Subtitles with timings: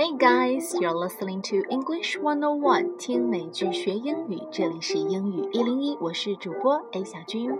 [0.00, 7.52] Hey guys, you're listening to English One O One，听美剧学英语，这里是英语一零一，我是主播 A 小军。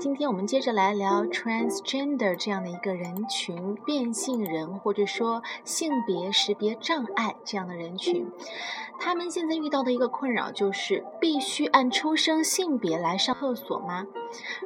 [0.00, 8.28] 今天我们接着来聊 transgender 这样的一个人群，变性人或者说性别识别障碍这样的人群，
[8.98, 14.08] 他们现在遇到的一个困扰就是必须按出生性别来上厕所吗？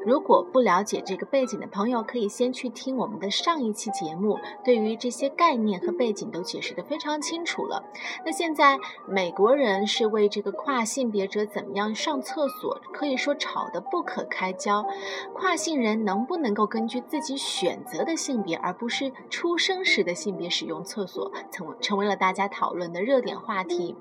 [0.07, 7.10] 如果不了解这个背景的朋友，可以先去听我们的上一期节目，对于这些概念和背景都解释得非常。
[7.19, 7.83] 清楚了。
[8.27, 8.79] 那现在
[9.09, 14.85] 美国人是为这个跨性别者怎么样上厕所，可以说吵得不可开交。
[15.33, 23.97] 跨性人能不能够根据自己选择的性别，而不是出生时的性别使用厕所，成成为了大家讨论的热点话题。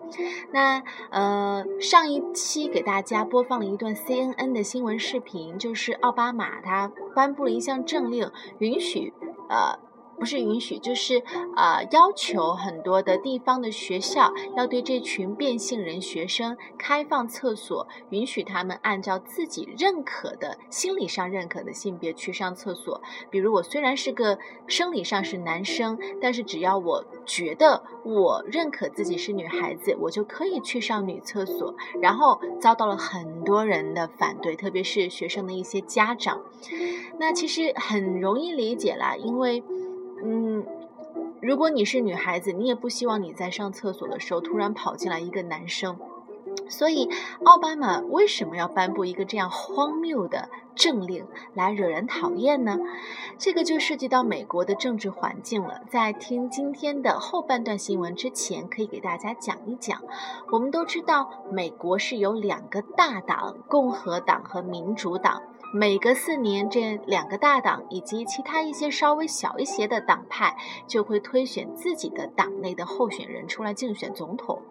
[0.52, 9.13] 那呃，上一期给大家播放了一段 CNN 的新闻视频，就是奥巴马他颁布了一项政令，允许
[9.48, 9.79] 呃。
[10.20, 11.23] 不是允许，就是
[11.55, 23.01] 呃要求很多的地方的学校要对这群变性人学生开放厕所，允许他们按照自己认可的心理上认可的性别去上厕所。
[23.29, 31.73] 比如我虽然是个生理上是男生，但是只要我觉得我认可自己是女孩子，我就可以去上女厕所。
[32.01, 36.41] 然后遭到了很多人的反对，特别是学生的一些家长。
[37.17, 39.63] 那其实很容易理解啦，因为。
[40.23, 40.65] 嗯，
[41.41, 45.98] 如果你是女孩子，你也不希望你在上厕所的时候突然跑进来一个男生。
[46.67, 47.09] 所以，
[47.43, 52.77] 奥巴马为什么要颁布一个这样荒谬的政令来惹人讨厌呢？
[53.37, 55.81] 这个就涉及到美国的政治环境了。
[55.89, 60.01] 在听今天的后半段新闻之前，可以给大家讲一讲。
[60.51, 65.41] 我们都知道，美国是有两个大党，共和党和民主党。
[65.72, 70.57] 每隔四年，这两个大党以及其他一些稍微小一些的党派
[70.88, 74.63] 就会推选自己的党内的候选人出来竞选总统。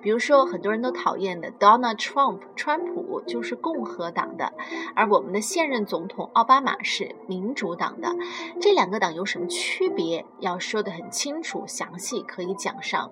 [0.00, 4.52] 比如说，很多人都讨厌的 Donald Trump，川普就是共和党的，
[4.94, 8.14] 而我们的现任总统奥巴马是民主党的。
[8.60, 10.24] 这两个党有什么区别？
[10.38, 13.10] 要说的很清楚、详细，可以讲上。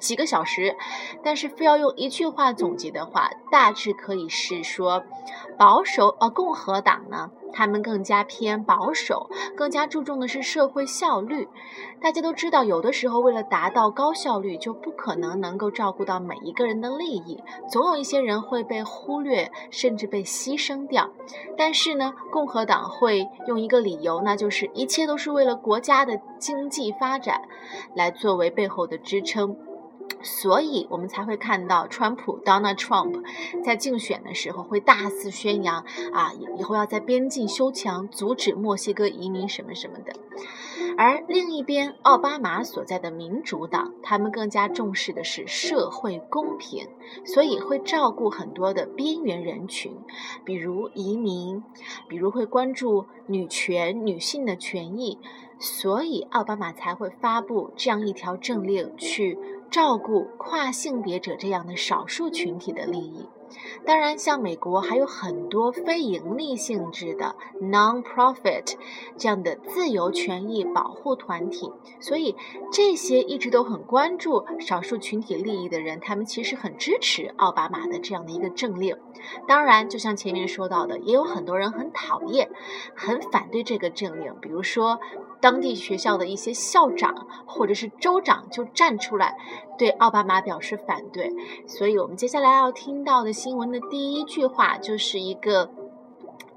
[0.00, 0.76] 几个小时，
[1.22, 5.04] 但是非要用一句话总结的话，大致可以是说，
[5.56, 11.48] 保守呃共和党呢，他们更加偏保守，更加注重的是社会效率。
[12.00, 21.10] 大家都知道，有的时候为了达到高效率，就不可能能够照顾到每一个人的利益，总有一些人会被忽略，甚至被牺牲掉。
[21.58, 27.42] 但是呢，共和党会用一个理由，那就是一切都是为了国家的经济发展，
[27.94, 29.54] 来作为背后的支撑。
[30.22, 33.22] 所以我们才会看到川普 Donald Trump
[33.64, 40.12] 在竞选的时候会大肆宣扬啊，以后要在边境修墙，阻止墨西哥移民什么什么的。
[40.96, 46.88] 而另一边，奥巴马所在的民主党，他们更加重视的是社会公平，
[47.24, 49.96] 所以会照顾很多的边缘人群，
[50.44, 51.62] 比如移民，
[52.08, 55.18] 比如会关注女权、女性的权益，
[55.58, 59.38] 所以奥巴马才会发布这样一条政令去。
[59.70, 63.28] 照顾跨性别者这样的少数群体的利益。
[63.84, 68.76] 当然，像美国还有很多非盈利性质的 non-profit
[69.16, 72.36] 这样的自由权益保护团体，所以
[72.70, 78.96] 这些一直都很关注少数群体利益的人，他们其实很支持奥巴马的这样的一个政令。
[79.48, 82.50] 当然，就像前面说到的，也有很多人很讨厌、
[82.94, 85.00] 很反对这个政令，比如说
[85.40, 89.36] 当地学校的一些校长或者是州长就站出来
[89.76, 91.32] 对奥巴马表示反对。
[91.66, 93.32] 所以我们接下来要听到的。
[93.40, 95.70] 新闻的第一句话就是一个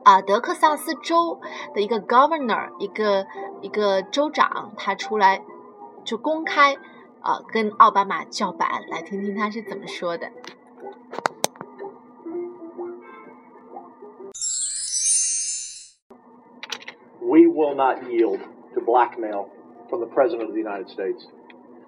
[0.03, 1.39] 啊，德克萨斯州
[1.73, 3.25] 的一个 governor，一个
[3.61, 5.41] 一个州长，他出来
[6.03, 6.75] 就公开
[7.21, 10.29] 啊跟奥巴马叫板，来听听他是怎么说的。
[17.21, 18.39] We will not yield
[18.73, 19.49] to blackmail
[19.89, 21.27] from the President of the United States.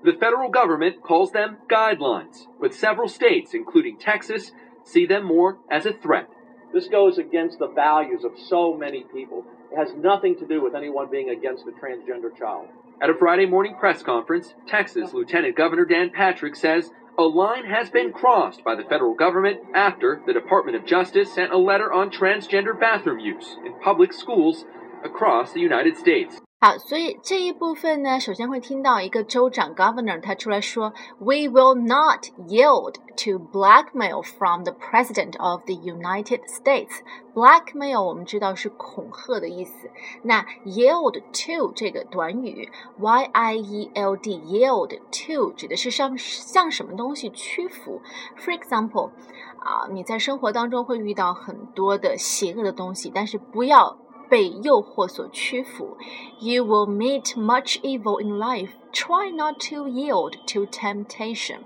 [0.04, 4.52] The federal government calls them guidelines, but several states, including Texas,
[4.84, 6.30] see them more as a threat.
[6.74, 9.46] This goes against the values of so many people.
[9.72, 12.68] It has nothing to do with anyone being against a transgender child.
[13.02, 17.90] At a Friday morning press conference, Texas Lieutenant Governor Dan Patrick says a line has
[17.90, 22.10] been crossed by the federal government after the Department of Justice sent a letter on
[22.12, 24.66] transgender bathroom use in public schools
[25.04, 26.42] across the United States.
[26.57, 37.02] 好，所以这一部分呢，首先会听到一个州长 governor 他出来说，We will not yield to blackmail from the president of the United States。
[37.36, 39.92] blackmail 我们知道是恐吓的意思，
[40.24, 48.02] 那 yield to 这个短语 y i e l d yield to 指的是向向什么东西屈服。
[48.38, 49.12] For example，
[49.60, 53.98] 啊，你在生活当中会遇到很多的邪恶的东西，但是不要。
[54.29, 55.97] 被诱惑所屈服。
[56.41, 58.71] You will meet much evil in life.
[58.93, 61.61] Try not to yield to temptation.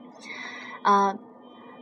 [0.83, 1.19] 啊、uh,，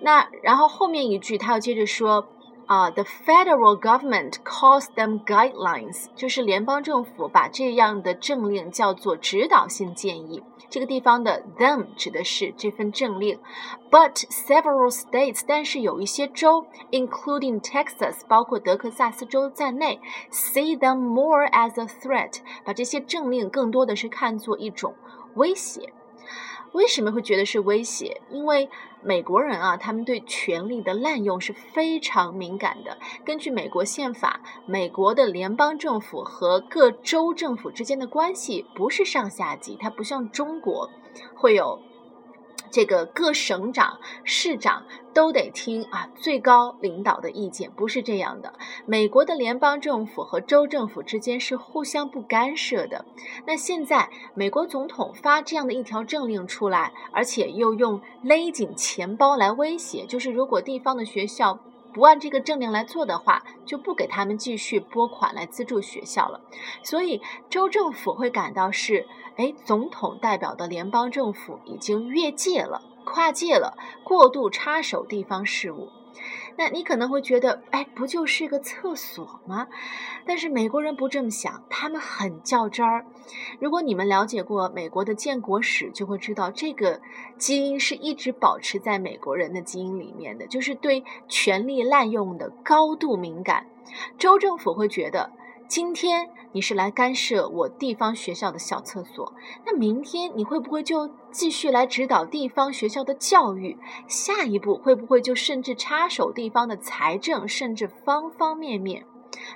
[0.00, 2.26] 那然后后面一句他要接着说。
[2.67, 10.43] 啊、，the federal government calls them guidelines，就是联邦政府把这样的政令叫做指导性建议。
[10.69, 13.39] 这个地方的 them 指的是这份政令
[13.89, 24.93] ，but several states，但是有一些州，including Texas，包括德克萨斯州在内，see them more as a threat，把这些政令更多的是看作一种
[25.35, 25.93] 威胁。
[26.77, 28.21] 为什么会觉得是威胁？
[28.29, 28.69] 因为
[29.01, 32.99] 美国人啊，他们对权力的滥用是非常敏感的。
[33.25, 40.91] 根据美国宪法，美国的联邦政府和各州政府之间的关系不是上下级，它不像中国
[41.35, 41.79] 会有。
[42.71, 48.53] 这个各省长、市长都得听啊最高领导的意见，不是这样的。
[48.85, 53.05] 美国的联邦政府和州政府之间是互相不干涉的。
[53.45, 61.59] 那现在美国总统发这样的一条政令出来，而且又用勒紧钱包来威胁，就是如果地方的学校。
[61.97, 66.41] 不按这个政令来做的话，就不给他们继续拨款来资助学校了。
[66.83, 75.89] 所以州政府会感到是，哎，总统代表的联邦政府已经越界了，跨界了，过度插手地方事务。
[76.57, 79.67] 那你可能会觉得，哎，不就是个厕所吗？
[80.25, 83.05] 但是美国人不这么想，他们很较真儿。
[83.59, 86.99] 如果你们了解过美国的建国史，就会知道这个
[87.37, 93.67] 基因是一直保持在美国人的基因里面的，就是对权力滥用的高度敏感。
[94.17, 95.31] 州政府会觉得。
[95.67, 99.33] 今天你是来干涉我地方学校的小厕所，
[99.65, 103.77] 那明天你会不会就继续来指导地方学校的教育？
[104.07, 109.05] 下一步会不会就甚至插手地方的财政，甚至方方面面？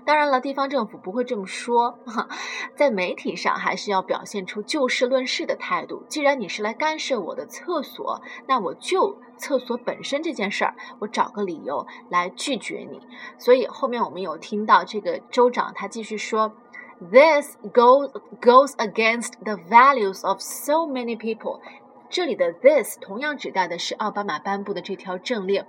[0.06, 2.00] 当然了，地方政府不会这么说，
[2.76, 6.04] 在媒体上还是要表现出就事论事的态度。
[6.08, 13.02] 既然你是来干涉我的厕所，那我就厕所本身这件事儿，我找个理由来拒绝你。
[13.38, 16.54] 所以后面我们有听到这个州长他继续说
[17.00, 21.60] ，This goes goes against the values of so many people。
[22.11, 25.65] 这里的 this 同样指代的是奥巴马颁布的这条政令。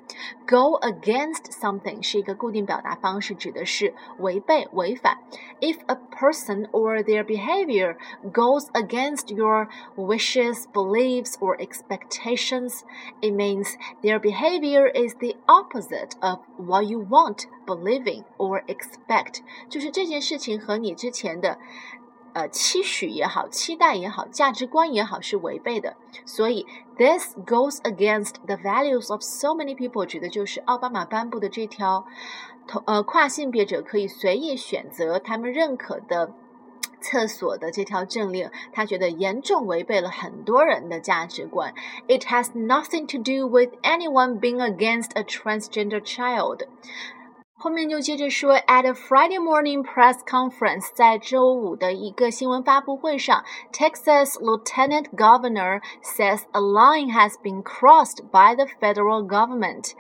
[0.48, 5.18] Go against something 是一个固定表达方式，指的是违背、违反。
[5.60, 7.98] If a person or their behavior
[8.32, 12.82] goes against your wishes, beliefs, or expectations,
[13.20, 13.74] it means
[14.04, 19.40] their behavior is the opposite of what you want, believing, or expect。
[19.68, 21.58] 就是这件事情和你之前的
[22.35, 25.97] 呃，期许也好，期待也好，价值观也好，是违背的。
[26.25, 32.07] 所以，this goes against the values of so many people，指的就是奥巴马颁布的这条，
[32.67, 36.33] 同呃跨性别者可以随意选择他们认可的
[37.01, 38.51] 厕所的这条政令。
[38.73, 41.75] 他觉得严重违背了很多人的价值观。
[42.09, 46.67] It has nothing to do with anyone being against a transgender child。
[47.62, 58.66] 后面就接着说，at a Friday morning press conference，在周五的一个新闻发布会上，Texas Lieutenant Governor says a line has been crossed by the
[58.80, 59.94] federal government。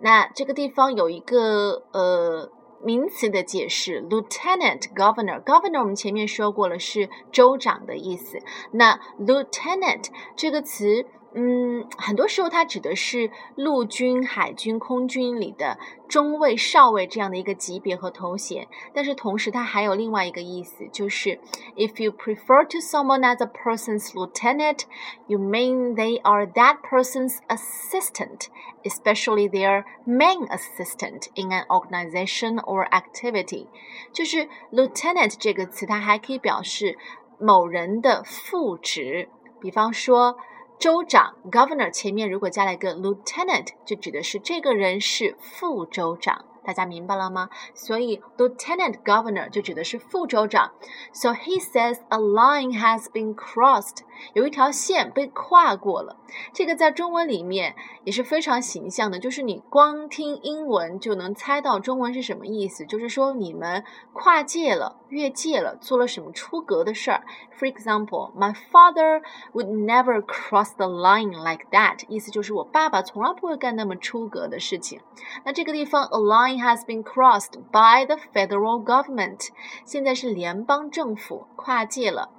[0.00, 2.50] 那这个地方有一个呃
[2.84, 8.38] 名词的解释，Lieutenant Governor，Governor 我们前面说过了是州长的意思。
[8.72, 11.06] 那 Lieutenant 这个词。
[11.35, 21.39] 嗯，很多时候它指的是陆军、海军、空军里的中尉、少尉这样的一个级别和头衔，但是同时它还有另外一个意思，就是
[21.75, 24.81] if you prefer to someone as a person's lieutenant,
[25.25, 28.49] you mean they are that person's assistant,
[28.83, 33.65] especially their main assistant in an organization or activity。
[34.11, 36.95] 就是 lieutenant 这个词，它还可以表示
[37.39, 40.37] 某人的副职，比方说。
[40.83, 46.43] 州长 governor 前面如果加了一个 lieutenant，就指的是这个人是副州长。
[46.63, 47.49] 大家明白了吗？
[47.73, 50.71] 所以 Lieutenant Governor 就指的是副州长。
[51.13, 53.99] So he says a line has been crossed，
[54.33, 56.17] 有一条线被跨过了。
[56.51, 67.23] 这个在中文里面也是非常形象的，就是你光听英文就能猜到中文是什么意思，就是说你们跨界了、越界了，做了什么出格的事儿。
[67.59, 69.21] For example, my father
[69.53, 74.99] would never cross the line like that，意思就是我爸爸从来不会干那么出格的事情。
[75.45, 79.48] 那这个地方，a line has been crossed by the federal government，
[79.84, 82.30] 现在是联邦政府跨界了。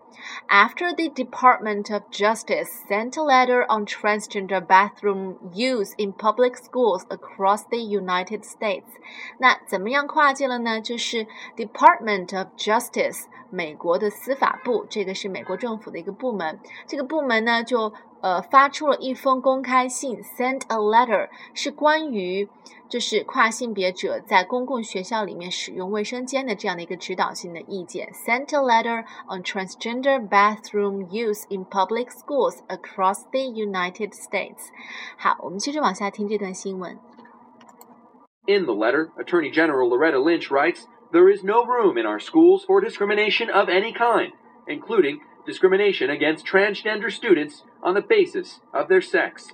[0.49, 7.03] after the Department of Justice sent a letter on transgender bathroom use in public schools
[7.07, 8.83] across the United States，
[9.37, 10.81] 那怎么样跨界了呢？
[10.81, 16.59] 就是 Department of Justice，美国的司法部，这个是美国政府的一个部门。
[16.85, 22.49] 这个部门呢，就 呃发出了一封公开信，sent a letter，是关于
[22.89, 28.09] 就是跨性别者在公共学校里面使用卫生间的这样的一个指导性的意见。
[28.11, 34.69] sent a letter on transgender bathroom use in public schools across the United States。
[35.17, 36.97] 好，我们接着往下听这段新闻。
[38.47, 42.81] In the letter, Attorney General Loretta Lynch writes, There is no room in our schools for
[42.81, 44.31] discrimination of any kind,
[44.67, 49.48] including discrimination against transgender students on the basis of their sex.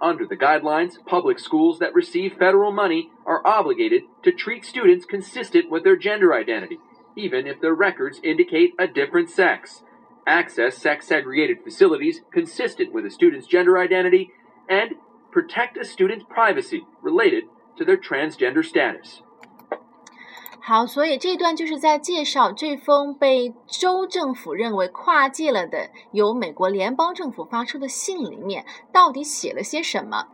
[0.00, 5.70] Under the guidelines, public schools that receive federal money are obligated to treat students consistent
[5.70, 6.78] with their gender identity,
[7.16, 9.82] even if their records indicate a different sex,
[10.26, 14.30] access sex segregated facilities consistent with a student's gender identity,
[14.68, 14.96] and
[15.32, 17.44] protect a student's privacy related
[17.78, 19.22] to their transgender status.
[20.68, 30.26] 好，所以这段就是在介绍这封被州政府认为跨界了的由美国联邦政府发出的信里面到底写了些什么。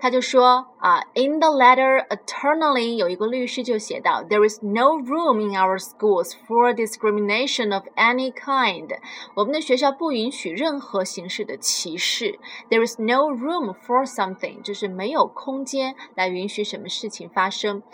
[0.00, 8.32] 他就说啊，In the letter, eternally 有一个律师就写到，There is no room in our schools for discrimination of any
[8.32, 8.88] kind。
[9.36, 12.40] 我们的学校不允许任何形式的歧视。
[12.68, 17.84] There is no room for something，就是没有空间来允许什么事情发生。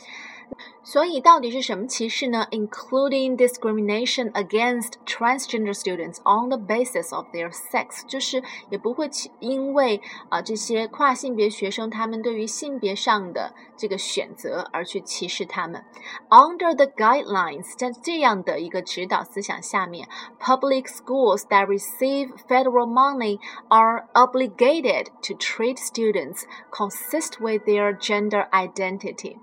[0.81, 2.47] 所以到底是什么歧视呢？
[2.51, 9.09] Including discrimination against transgender students on the basis of their sex，就是也不会
[9.41, 15.83] 因为啊这些跨性别学生他们对于性别上的这个选择而去歧视他们。
[16.29, 20.07] Under the guidelines，在这样的一个指导思想下面，
[20.39, 29.35] public schools that receive federal money are obligated to treat students consist with their gender identity。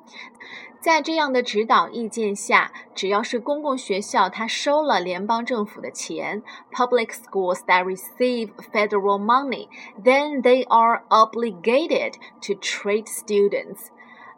[0.81, 9.69] 在这样的指导意见下，只要是公共学校，它收了联邦政府的钱，public schools that receive federal money,
[10.03, 13.87] then they are obligated to treat students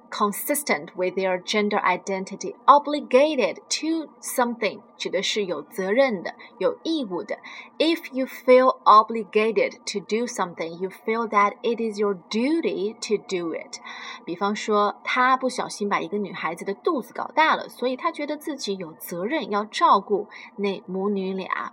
[0.09, 7.39] consistent with their gender identity, obligated to something 指的是有责任的、有义务的。
[7.79, 13.55] If you feel obligated to do something, you feel that it is your duty to do
[13.55, 13.81] it。
[14.25, 21.73] 比方说，他不小心把一个女孩子的肚子搞大了，所以他觉得自己有责任要照顾那母女俩。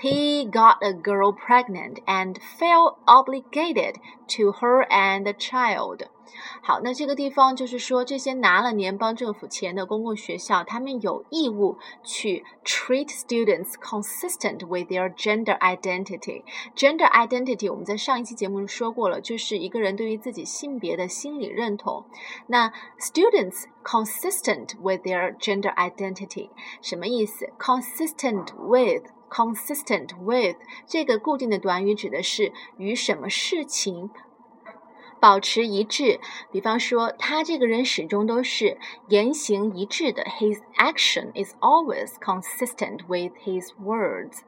[0.00, 3.94] He got a girl pregnant and felt obligated
[4.36, 6.06] to her and the child。
[6.62, 16.43] 好，那这个地方就是说，这些拿了联邦政府钱的公共学校，他们有义务去 treat students consistent with their gender identity。
[16.75, 22.05] gender identity 我们在上一期节目说过了，就是一个人对于自己性别的心理认同。
[22.47, 26.49] 那 students consistent with their gender identity
[26.81, 34.09] 什么意思？consistent with consistent with 这个固定的短语指的是与什么事情。
[35.23, 36.19] 保持一致，
[36.51, 38.77] 比方说，他这个人始终都是
[39.07, 40.21] 言行一致的。
[40.23, 44.39] His action is always consistent with his words。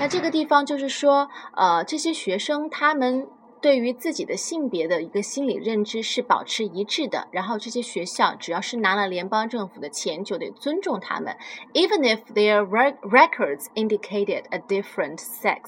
[0.00, 3.28] 那这个地方就是说，呃，这些学生他们。
[3.64, 11.34] 对于自己的性别的一个心理认知是保持一致的，然后这些学校只要是拿了联邦政府的钱，就得尊重他们
[11.72, 12.62] ，even if their
[13.00, 15.60] records indicated a different sex，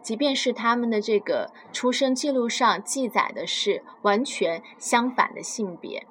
[0.00, 6.06] 即便是他们的这个出生记录上记载的是完全相反的性别。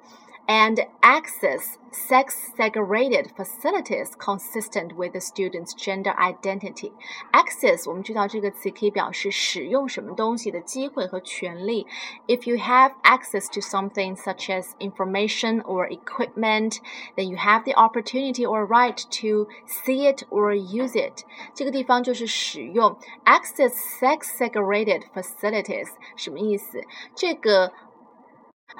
[0.49, 6.93] and access sex-segregated facilities consistent with the student's gender identity.
[7.33, 11.85] Access 我们知道这个词可以表示使用什么东西的机会和权利。
[12.27, 16.77] If you have access to something such as information or equipment,
[17.17, 21.25] then you have the opportunity or right to see it or use it.
[21.53, 26.81] 这个地方就是使用 access sex-segregated facilities 什么意思？
[27.13, 27.73] 这个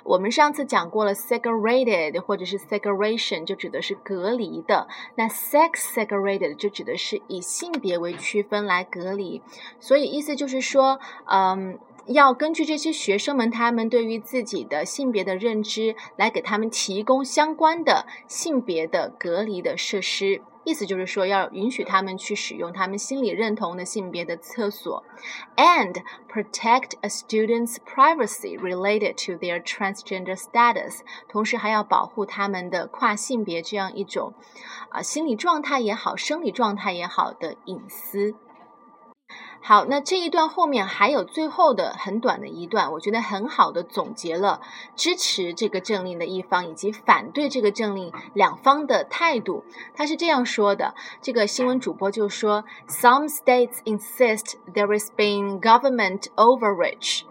[0.04, 9.42] 我们上次讲过了，segregated 或者是 segregation 就指的是隔离的，那 sex segregated 就指的是以性别为区分来隔离。
[9.78, 20.42] 所以意思就是说，嗯，要根据这些学生们他们对于自己的性别的认知，来给他们提供相关的性别的隔离的设施。
[20.64, 25.04] 意思就是说，要允许他们去使用他们心里认同的性别的厕所
[25.56, 31.00] ，and protect a student's privacy related to their transgender status。
[31.28, 34.34] 同时还要保护他们的跨性别这样一种
[34.90, 38.34] 啊心理状态也好，生理状态也好的隐私。
[39.64, 44.60] 好，那这一段后面还有最后的很短的一段，我觉得很好的总结了
[44.96, 49.64] 支持这个政令的一方以及反对这个政令两方的态度。
[49.94, 57.22] 他是这样说的：这个新闻主播就说，Some states insist there is been government overreach。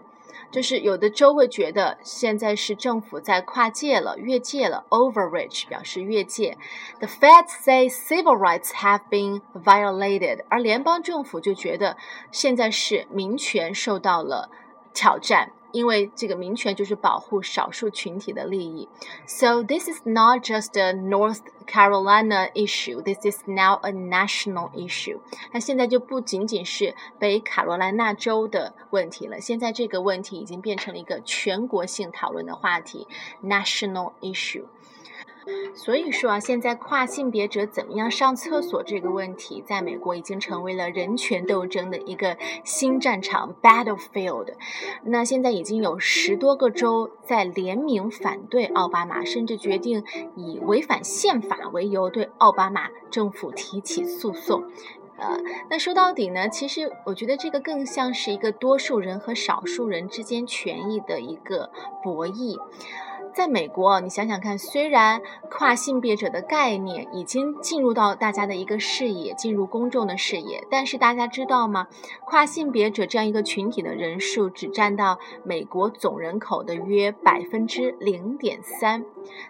[0.52, 6.58] 就是有的州会觉得现在是政府在跨界了、越界了，overreach 表示越界。
[7.00, 11.96] The Fed say civil rights have been violated，而联邦政府就觉得
[12.30, 14.50] 现在是民权受到了
[14.92, 15.52] 挑战。
[15.72, 18.88] 因为这个民权就是保护少数群体的利益。
[19.26, 23.02] So this is not just a North Carolina issue.
[23.02, 25.18] This is now a national issue.
[25.52, 33.06] 那现在就不仅仅是北卡罗来纳州的问题了，现在这个问题已经变成了一个全国性讨论的话题
[33.42, 34.64] ，national issue。
[35.74, 44.54] 所以说啊，现在跨性别者怎么样上厕所这个问题，在美国已经成为了人权斗争的一个新战场 （battlefield）。
[45.04, 50.04] 那现在已经有十多个州在联名反对奥巴马，甚至决定
[50.36, 54.64] 以违反宪法为由对奥巴马政府提起诉讼。
[55.18, 55.38] 呃，
[55.70, 61.70] 那说到底呢，其实我觉得这个更像是一个多数人和少数人之间权益的一个
[62.02, 62.58] 博弈。
[63.34, 71.88] 在美国，你想想看，虽然跨性别者的概念已经进入到大家的一个视野，进入公众的视野，但是大家知道吗？
[72.26, 79.04] 跨性别者这样一个群体的人数只占到美国总人口的约百分之零点三，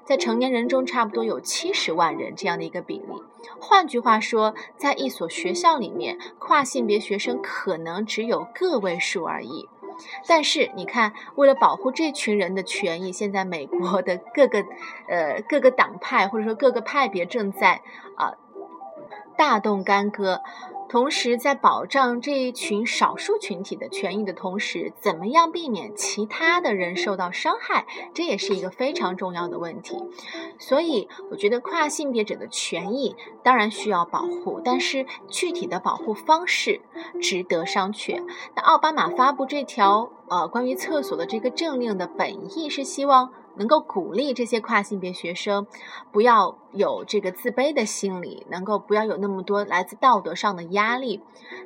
[0.05, 3.23] 在成年人中差不多有七十万人这样的一个比例。
[3.59, 9.69] 换句话说，在一所学校里面，跨性别学生可能只有个位数而已。
[10.27, 14.65] 但是你看，为了保护这群人的权益，现在美国的各个
[15.09, 17.81] 呃各个党派或者说各个派别正在
[18.17, 18.35] 啊
[19.37, 20.41] 大动干戈。
[20.93, 29.97] 同时，在保障这一群少数群体的权益的同时，怎么样避免其他的人受到伤害，这也是一个非常重要的问题。
[30.59, 36.83] 所以，我觉得跨性别者的权益当然需要保护，但是具体的保护方式
[37.23, 38.23] 值得商榷。
[38.55, 43.33] 那奥巴马发布这条呃关于厕所的这个政令的本意是希望。
[43.57, 45.67] 能够鼓励这些跨性别学生
[46.11, 51.21] 不要有这个自卑的心理，能够不要有那么多来自道德上的压力。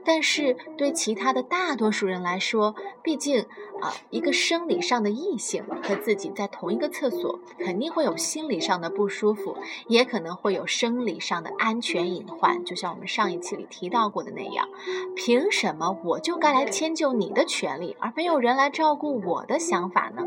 [0.04, 3.42] 但是对其他的大多数人来说，毕竟
[3.80, 12.64] 啊，一个生理上的异性和自己在同一个厕所，肯定会有心理上的不舒服，也可能会有生理上的安全隐患。
[12.64, 14.68] 就像我们上一期里提到过的那样，
[15.14, 20.24] 凭什么我就该来迁就你的权利，而没有人来照顾我的想法呢？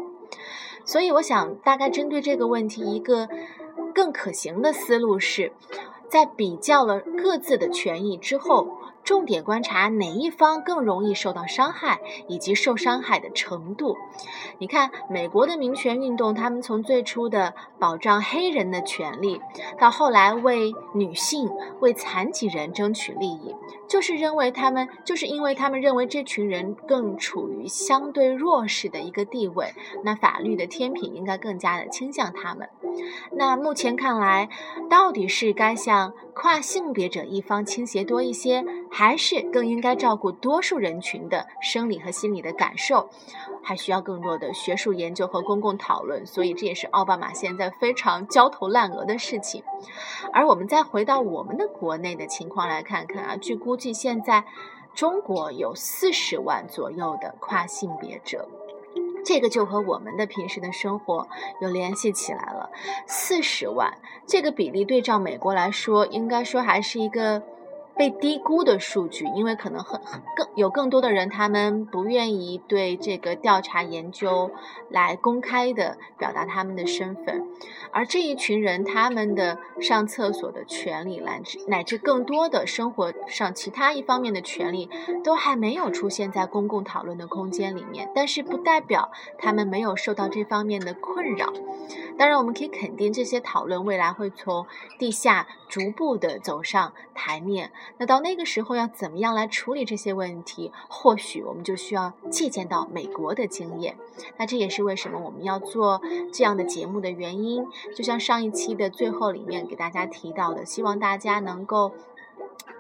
[0.90, 3.30] 所以，我想大概针对这个问题，一个
[3.94, 5.52] 更可行的思路是，
[6.08, 8.79] 在比较了各自的权益之后。
[9.04, 13.98] 重点观察哪一方更容易受到伤害，以及受伤害的程度。
[14.60, 19.42] 你看，美国的民权运动，他们从最初的保障黑人的权利，
[19.80, 23.56] 到后来为女性、为残疾人争取利益，
[23.88, 32.70] 就是认为他们，就是因为他们认为这群人更处于相对弱势的一个地位，那法律的天平应该更加的倾向他们。
[33.32, 34.50] 那目前看来，
[34.90, 38.64] 到底是该向跨性别者一方倾斜多一些？
[38.90, 43.10] 还是更应该照顾多数人群的生理和心理的感受，
[43.62, 46.26] 还需要更多的学术研究和公共讨论。
[46.26, 49.62] 所以这也是奥巴马现在非常焦头烂额的事情。
[50.32, 54.46] 而我们再回到我们的国内的情况来看看啊，据估计现在
[54.96, 58.48] 中国有四十万左右的跨性别者，
[59.26, 61.28] 这个就和我们的平时的生活
[61.62, 62.70] 有联系起来了。
[63.08, 67.44] 四十万这个比例对照美国来说，应该说还是一个。
[68.00, 74.52] 被低估的数据，因为可能很很更有更多的人，他们不愿意对这个调查研究
[74.90, 77.46] 来公开的表达他们的身份，
[77.92, 84.90] 而这一群人他们的上厕所的权利，乃至乃至更多的生活上其他一方面的权利，
[85.22, 88.10] 都还没有出现在公共讨论的空间里面。
[88.16, 91.52] 但是不代表他们没有受到这方面的困扰。
[92.18, 94.66] 当然，我们可以肯定，这些讨论未来会从
[94.98, 97.72] 地下逐步的走上台面。
[97.98, 100.72] 那到那个时候，要怎么样来处理这些问题？
[100.88, 103.98] 或许我们就需要借鉴到美国的经验。
[104.38, 107.66] 那这也是为什么我们要做这样的节目的原因。
[107.96, 111.92] 就像上一期的最后里面给大家提到的，希望大家能够。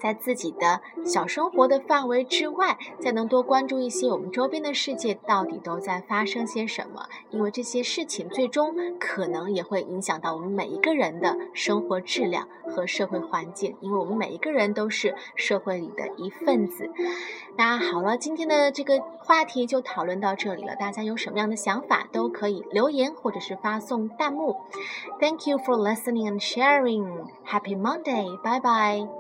[0.02, 16.90] 在自己的小生活的范围之外，再能多关注一些我们周边的世界到底都在发生些什么，因为这些事情最终可能也会影响到我们每一个人的生活质量和社会环境，因为我们每一个人都是社会里的一份子。
[17.58, 24.56] 那好了，今天的这个话题就讨论到这里了，大家有什么样的想法都可以留言或者是发送弹幕。
[25.20, 27.28] Thank you for listening and sharing.
[27.46, 28.38] Happy Monday.
[28.42, 29.18] Bye bye.